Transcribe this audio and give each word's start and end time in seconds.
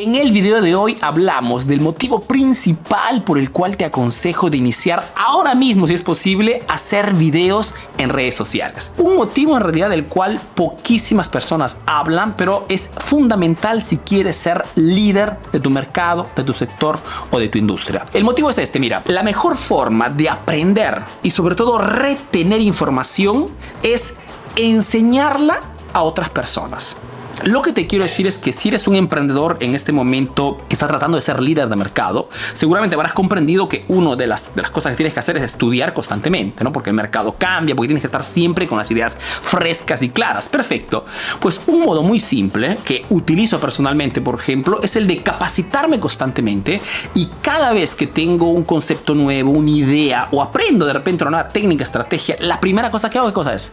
En 0.00 0.14
el 0.14 0.30
video 0.30 0.60
de 0.60 0.76
hoy 0.76 0.96
hablamos 1.00 1.66
del 1.66 1.80
motivo 1.80 2.20
principal 2.20 3.24
por 3.24 3.36
el 3.36 3.50
cual 3.50 3.76
te 3.76 3.84
aconsejo 3.84 4.48
de 4.48 4.56
iniciar 4.56 5.12
ahora 5.16 5.56
mismo, 5.56 5.88
si 5.88 5.94
es 5.94 6.04
posible, 6.04 6.62
hacer 6.68 7.14
videos 7.14 7.74
en 7.96 8.10
redes 8.10 8.36
sociales. 8.36 8.94
Un 8.98 9.16
motivo 9.16 9.56
en 9.56 9.64
realidad 9.64 9.90
del 9.90 10.04
cual 10.04 10.40
poquísimas 10.54 11.28
personas 11.28 11.78
hablan, 11.84 12.36
pero 12.36 12.64
es 12.68 12.92
fundamental 12.98 13.82
si 13.82 13.96
quieres 13.96 14.36
ser 14.36 14.62
líder 14.76 15.36
de 15.50 15.58
tu 15.58 15.68
mercado, 15.68 16.28
de 16.36 16.44
tu 16.44 16.52
sector 16.52 17.00
o 17.32 17.40
de 17.40 17.48
tu 17.48 17.58
industria. 17.58 18.06
El 18.12 18.22
motivo 18.22 18.50
es 18.50 18.58
este, 18.58 18.78
mira, 18.78 19.02
la 19.06 19.24
mejor 19.24 19.56
forma 19.56 20.08
de 20.08 20.28
aprender 20.28 21.02
y 21.24 21.30
sobre 21.30 21.56
todo 21.56 21.76
retener 21.76 22.60
información 22.60 23.48
es 23.82 24.16
enseñarla 24.54 25.58
a 25.92 26.02
otras 26.04 26.30
personas. 26.30 26.96
Lo 27.44 27.62
que 27.62 27.72
te 27.72 27.86
quiero 27.86 28.04
decir 28.04 28.26
es 28.26 28.36
que 28.36 28.52
si 28.52 28.68
eres 28.68 28.88
un 28.88 28.96
emprendedor 28.96 29.58
en 29.60 29.74
este 29.74 29.92
momento 29.92 30.58
que 30.68 30.74
está 30.74 30.88
tratando 30.88 31.16
de 31.16 31.20
ser 31.20 31.40
líder 31.40 31.68
de 31.68 31.76
mercado, 31.76 32.28
seguramente 32.52 32.96
habrás 32.96 33.12
comprendido 33.12 33.68
que 33.68 33.84
una 33.88 34.16
de 34.16 34.26
las, 34.26 34.54
de 34.54 34.62
las 34.62 34.70
cosas 34.70 34.92
que 34.92 34.96
tienes 34.96 35.14
que 35.14 35.20
hacer 35.20 35.36
es 35.36 35.44
estudiar 35.44 35.94
constantemente, 35.94 36.64
¿no? 36.64 36.72
Porque 36.72 36.90
el 36.90 36.96
mercado 36.96 37.36
cambia, 37.38 37.76
porque 37.76 37.88
tienes 37.88 38.02
que 38.02 38.08
estar 38.08 38.24
siempre 38.24 38.66
con 38.66 38.78
las 38.78 38.90
ideas 38.90 39.16
frescas 39.18 40.02
y 40.02 40.10
claras. 40.10 40.48
Perfecto. 40.48 41.04
Pues 41.38 41.60
un 41.66 41.80
modo 41.80 42.02
muy 42.02 42.18
simple 42.18 42.78
que 42.84 43.06
utilizo 43.10 43.60
personalmente, 43.60 44.20
por 44.20 44.34
ejemplo, 44.34 44.80
es 44.82 44.96
el 44.96 45.06
de 45.06 45.22
capacitarme 45.22 46.00
constantemente 46.00 46.80
y 47.14 47.28
cada 47.40 47.72
vez 47.72 47.94
que 47.94 48.08
tengo 48.08 48.50
un 48.50 48.64
concepto 48.64 49.14
nuevo, 49.14 49.52
una 49.52 49.70
idea 49.70 50.28
o 50.32 50.42
aprendo 50.42 50.86
de 50.86 50.92
repente 50.92 51.24
una 51.24 51.30
nueva 51.30 51.48
técnica, 51.50 51.84
estrategia, 51.84 52.36
la 52.40 52.60
primera 52.60 52.90
cosa 52.90 53.08
que 53.08 53.18
hago, 53.18 53.28
¿qué 53.28 53.34
cosa 53.34 53.54
es? 53.54 53.72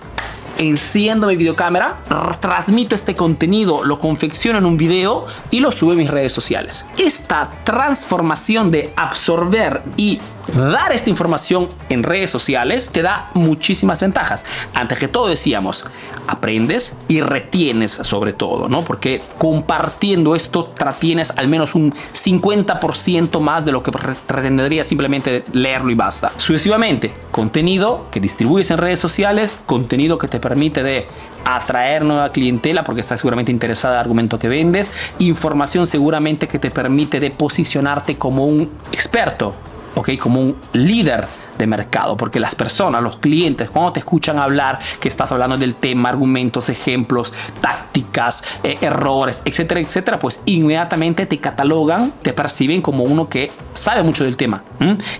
Enciendo 0.57 1.27
mi 1.27 1.35
videocámara, 1.35 2.01
transmito 2.39 2.95
este 2.95 3.15
contenido, 3.15 3.83
lo 3.83 3.99
confecciono 3.99 4.59
en 4.59 4.65
un 4.65 4.77
video 4.77 5.25
y 5.51 5.59
lo 5.59 5.71
subo 5.71 5.91
a 5.91 5.95
mis 5.95 6.09
redes 6.09 6.33
sociales. 6.33 6.85
Esta 6.97 7.51
transformación 7.63 8.71
de 8.71 8.93
absorber 8.95 9.83
y 9.97 10.19
dar 10.53 10.91
esta 10.91 11.09
información 11.09 11.69
en 11.89 12.03
redes 12.03 12.31
sociales 12.31 12.89
te 12.89 13.01
da 13.01 13.29
muchísimas 13.33 14.01
ventajas. 14.01 14.45
Antes 14.73 14.99
que 14.99 15.07
todo 15.07 15.27
decíamos, 15.27 15.85
aprendes 16.27 16.95
y 17.07 17.21
retienes 17.21 17.91
sobre 17.91 18.33
todo, 18.33 18.67
¿no? 18.67 18.83
Porque 18.83 19.23
compartiendo 19.37 20.35
esto 20.35 20.73
retienes 20.77 21.31
al 21.31 21.47
menos 21.47 21.75
un 21.75 21.93
50% 21.93 23.39
más 23.39 23.65
de 23.65 23.71
lo 23.71 23.83
que 23.83 23.91
retendría 24.27 24.83
simplemente 24.83 25.43
leerlo 25.51 25.91
y 25.91 25.95
basta. 25.95 26.31
Sucesivamente, 26.37 27.13
contenido 27.31 28.05
que 28.11 28.19
distribuyes 28.19 28.69
en 28.71 28.77
redes 28.77 28.99
sociales, 28.99 29.61
contenido 29.65 30.17
que 30.17 30.27
te 30.27 30.39
permite 30.45 30.83
de 30.83 31.07
atraer 31.43 32.03
nueva 32.05 32.31
clientela 32.31 32.83
porque 32.83 33.01
está 33.01 33.17
seguramente 33.17 33.51
interesada 33.51 33.95
en 33.95 33.97
el 33.97 34.01
argumento 34.01 34.37
que 34.37 34.47
vendes, 34.47 34.91
información 35.19 35.87
seguramente 35.87 36.47
que 36.47 36.59
te 36.59 36.69
permite 36.69 37.19
de 37.19 37.31
posicionarte 37.31 38.17
como 38.17 38.45
un 38.45 38.69
experto 38.91 39.55
¿ok? 39.95 40.17
Como 40.17 40.41
un 40.41 40.55
líder 40.73 41.27
de 41.57 41.67
mercado, 41.67 42.17
porque 42.17 42.39
las 42.39 42.55
personas, 42.55 43.01
los 43.01 43.17
clientes, 43.17 43.69
cuando 43.69 43.93
te 43.93 43.99
escuchan 43.99 44.39
hablar, 44.39 44.79
que 44.99 45.07
estás 45.07 45.31
hablando 45.31 45.57
del 45.57 45.75
tema, 45.75 46.09
argumentos, 46.09 46.69
ejemplos, 46.69 47.33
tácticas, 47.61 48.43
eh, 48.63 48.77
errores, 48.81 49.41
etcétera, 49.45 49.79
etcétera, 49.79 50.19
pues 50.19 50.41
inmediatamente 50.45 51.25
te 51.25 51.37
catalogan, 51.39 52.13
te 52.21 52.33
perciben 52.33 52.81
como 52.81 53.03
uno 53.03 53.29
que 53.29 53.51
sabe 53.73 54.03
mucho 54.03 54.23
del 54.23 54.37
tema. 54.37 54.63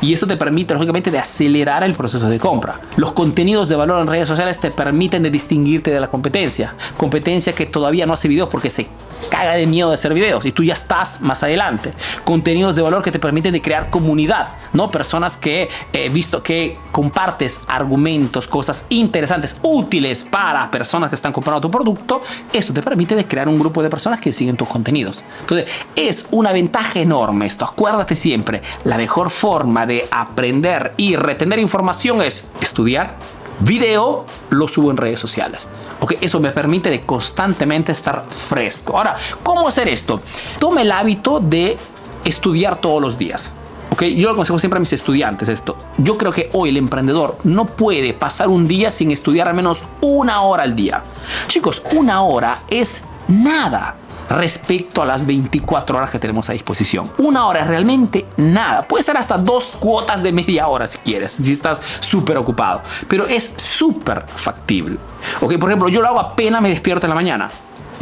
Y 0.02 0.14
eso 0.14 0.28
te 0.28 0.38
permite, 0.38 0.74
lógicamente, 0.74 1.10
de 1.10 1.18
acelerar 1.18 1.84
el 1.84 1.94
proceso 1.94 2.30
de 2.30 2.40
compra. 2.40 2.80
Los 2.98 3.14
contenidos 3.14 3.68
de 3.68 3.76
valor 3.76 4.02
en 4.02 4.08
redes 4.08 4.28
sociales 4.28 4.60
te 4.60 4.70
permiten 4.70 5.24
de 5.24 5.32
distinguirte 5.32 5.92
de 5.92 6.00
la 6.00 6.08
competencia. 6.08 6.76
Competencia 6.98 7.54
que 7.54 7.66
todavía 7.66 8.06
no 8.06 8.14
hace 8.14 8.28
videos 8.28 8.50
porque 8.50 8.70
se 8.70 8.88
caga 9.30 9.54
de 9.54 9.66
miedo 9.66 9.90
de 9.90 9.96
hacer 9.96 10.14
videos 10.14 10.46
y 10.46 10.52
tú 10.52 10.64
ya 10.64 10.74
estás 10.74 11.22
más 11.22 11.42
adelante. 11.44 11.94
Contenidos 12.24 12.76
de 12.76 12.82
valor 12.82 13.02
que 13.02 13.12
te 13.12 13.20
permiten 13.20 13.54
de 13.54 13.62
crear 13.62 13.90
comunidad, 13.90 14.50
¿no? 14.74 14.92
Personas 14.92 15.38
que 15.38 15.70
he 15.94 16.10
visto 16.26 16.42
que 16.42 16.80
compartes 16.92 17.62
argumentos, 17.68 18.48
cosas 18.48 18.88
interesantes, 18.90 19.58
útiles 19.62 20.24
para 20.24 20.72
personas 20.72 21.10
que 21.10 21.16
están 21.16 21.32
comprando 21.32 21.62
tu 21.62 21.70
producto, 21.70 22.20
eso 22.52 22.74
te 22.74 22.82
permite 22.82 23.16
de 23.16 23.28
crear 23.28 23.48
un 23.48 23.60
grupo 23.60 23.84
de 23.84 23.90
personas 23.92 24.20
que 24.20 24.34
siguen 24.34 24.58
tus 24.58 24.68
contenidos. 24.68 25.24
Entonces, 25.42 25.70
es 25.96 26.28
una 26.32 26.52
ventaja 26.52 27.00
enorme 27.00 27.46
esto. 27.46 27.64
Acuérdate 27.64 28.16
siempre, 28.16 28.64
la 28.86 28.98
mejor 28.98 29.30
forma 29.30 29.86
de 29.86 30.08
aprender 30.10 30.96
y 30.98 31.16
retener 31.16 31.60
información 31.60 32.24
es 32.24 32.48
estudiar 32.60 33.18
video, 33.60 34.26
lo 34.50 34.68
subo 34.68 34.90
en 34.90 34.98
redes 34.98 35.20
sociales. 35.20 35.70
Okay, 36.00 36.18
eso 36.22 36.40
me 36.40 36.50
permite 36.50 36.90
de 36.90 37.06
constantemente 37.06 37.92
estar 37.92 38.26
fresco. 38.30 38.98
Ahora, 38.98 39.16
¿cómo 39.44 39.68
hacer 39.68 39.88
esto? 39.88 40.22
Tome 40.60 40.82
el 40.82 40.92
hábito 40.92 41.40
de 41.40 41.78
estudiar 42.24 42.78
todos 42.78 43.00
los 43.00 43.18
días. 43.18 43.54
Okay, 43.96 44.14
yo 44.18 44.30
aconsejo 44.30 44.60
siempre 44.60 44.78
a 44.78 44.82
mis 44.82 44.92
estudiantes 44.92 45.48
esto. 45.48 45.78
Yo 45.98 46.18
creo 46.18 46.34
que 46.34 46.50
hoy 46.52 46.68
el 46.68 46.76
emprendedor 46.76 47.38
no 47.46 47.64
puede 47.64 48.14
pasar 48.14 48.50
un 48.50 48.68
día 48.68 48.92
sin 48.92 49.10
estudiar 49.10 49.48
al 49.48 49.54
menos 49.54 49.86
una 50.02 50.42
hora 50.42 50.64
al 50.64 50.76
día. 50.76 51.02
Chicos, 51.48 51.82
una 51.94 52.22
hora 52.22 52.64
es 52.70 53.04
nada 53.30 53.96
respecto 54.30 55.02
a 55.02 55.06
las 55.06 55.26
24 55.26 55.98
horas 55.98 56.10
que 56.10 56.20
tenemos 56.20 56.50
a 56.50 56.52
disposición. 56.52 57.10
Una 57.20 57.48
hora 57.48 57.62
es 57.62 57.68
realmente 57.68 58.26
nada. 58.36 58.86
Puede 58.86 59.02
ser 59.02 59.16
hasta 59.16 59.38
dos 59.38 59.78
cuotas 59.80 60.22
de 60.22 60.34
media 60.34 60.68
hora 60.68 60.88
si 60.88 60.98
quieres, 60.98 61.32
si 61.32 61.54
estás 61.54 61.80
súper 62.02 62.38
ocupado. 62.38 62.82
Pero 63.08 63.26
es 63.28 63.54
súper 63.56 64.26
factible. 64.28 64.98
Ok, 65.40 65.58
por 65.58 65.70
ejemplo, 65.70 65.88
yo 65.88 66.02
lo 66.02 66.10
hago 66.10 66.20
apenas 66.20 66.62
me 66.62 66.68
despierto 66.68 67.06
en 67.06 67.12
la 67.12 67.16
mañana. 67.16 67.50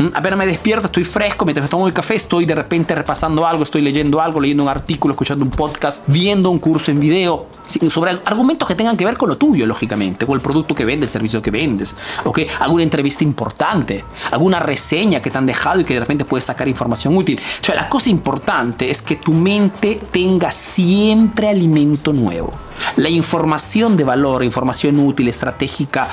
Mm, 0.03 0.07
apenas 0.13 0.37
me 0.37 0.45
despierto, 0.45 0.87
estoy 0.87 1.05
fresco, 1.05 1.45
mientras 1.45 1.63
me 1.63 1.69
tomo 1.69 1.87
el 1.87 1.93
café, 1.93 2.15
estoy 2.15 2.45
de 2.45 2.55
repente 2.55 2.93
repasando 2.93 3.47
algo, 3.47 3.63
estoy 3.63 3.81
leyendo 3.81 4.19
algo, 4.19 4.41
leyendo 4.41 4.63
un 4.63 4.69
artículo, 4.69 5.13
escuchando 5.13 5.45
un 5.45 5.51
podcast, 5.51 6.03
viendo 6.07 6.49
un 6.49 6.59
curso 6.59 6.91
en 6.91 6.99
video 6.99 7.47
sobre 7.89 8.11
argumentos 8.25 8.67
que 8.67 8.75
tengan 8.75 8.97
que 8.97 9.05
ver 9.05 9.15
con 9.15 9.29
lo 9.29 9.37
tuyo, 9.37 9.65
lógicamente, 9.65 10.25
con 10.25 10.35
el 10.35 10.41
producto 10.41 10.75
que 10.75 10.83
vendes, 10.83 11.09
el 11.09 11.13
servicio 11.13 11.41
que 11.41 11.51
vendes, 11.51 11.95
¿ok? 12.25 12.39
Alguna 12.59 12.83
entrevista 12.83 13.23
importante, 13.23 14.03
alguna 14.31 14.59
reseña 14.59 15.21
que 15.21 15.31
te 15.31 15.37
han 15.37 15.45
dejado 15.45 15.79
y 15.79 15.85
que 15.85 15.93
de 15.93 16.01
repente 16.01 16.25
puedes 16.25 16.43
sacar 16.43 16.67
información 16.67 17.15
útil. 17.15 17.39
O 17.39 17.65
sea, 17.65 17.75
la 17.75 17.87
cosa 17.87 18.09
importante 18.09 18.89
es 18.89 19.01
que 19.01 19.15
tu 19.15 19.31
mente 19.31 20.01
tenga 20.11 20.51
siempre 20.51 21.47
alimento 21.47 22.11
nuevo. 22.11 22.51
La 22.97 23.09
información 23.09 23.95
de 23.95 24.03
valor, 24.03 24.43
información 24.43 24.99
útil, 24.99 25.29
estratégica, 25.29 26.09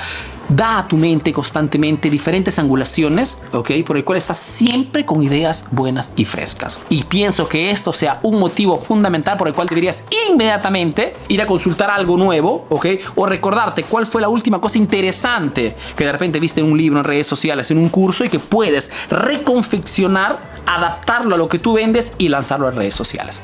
da 0.55 0.79
a 0.79 0.87
tu 0.87 0.97
mente 0.97 1.31
constantemente 1.31 2.09
diferentes 2.09 2.59
angulaciones, 2.59 3.39
¿ok? 3.53 3.71
Por 3.85 3.97
el 3.97 4.03
cual 4.03 4.17
estás 4.17 4.37
siempre 4.37 5.05
con 5.05 5.23
ideas 5.23 5.65
buenas 5.71 6.11
y 6.15 6.25
frescas. 6.25 6.79
Y 6.89 7.03
pienso 7.03 7.47
que 7.47 7.71
esto 7.71 7.93
sea 7.93 8.19
un 8.23 8.39
motivo 8.39 8.77
fundamental 8.77 9.37
por 9.37 9.47
el 9.47 9.53
cual 9.53 9.67
deberías 9.67 10.05
inmediatamente 10.29 11.15
ir 11.29 11.41
a 11.41 11.45
consultar 11.45 11.89
algo 11.89 12.17
nuevo, 12.17 12.65
¿ok? 12.69 12.87
O 13.15 13.25
recordarte 13.25 13.83
cuál 13.83 14.05
fue 14.05 14.21
la 14.21 14.29
última 14.29 14.59
cosa 14.59 14.77
interesante 14.77 15.75
que 15.95 16.05
de 16.05 16.11
repente 16.11 16.39
viste 16.39 16.59
en 16.59 16.71
un 16.71 16.77
libro, 16.77 16.99
en 16.99 17.05
redes 17.05 17.27
sociales, 17.27 17.71
en 17.71 17.77
un 17.77 17.89
curso 17.89 18.25
y 18.25 18.29
que 18.29 18.39
puedes 18.39 18.91
reconfeccionar, 19.09 20.39
adaptarlo 20.65 21.35
a 21.35 21.37
lo 21.37 21.47
que 21.47 21.59
tú 21.59 21.73
vendes 21.73 22.13
y 22.17 22.27
lanzarlo 22.27 22.69
en 22.69 22.75
redes 22.75 22.95
sociales. 22.95 23.43